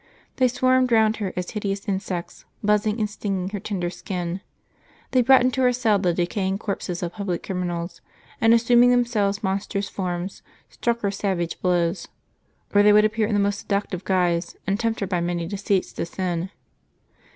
[0.37, 4.41] They swarmed round her as hideous insects, buzzing and stinging her tender skin.
[5.11, 8.01] They brought into her cell the decaying corpses of public criminals,
[8.41, 10.41] and assuming themselves monstrous forms
[10.71, 12.07] struck her savage blows;
[12.73, 15.45] or they would appear in the most seduc tive guise,^ and tempt her by many
[15.45, 16.49] deceits to sin.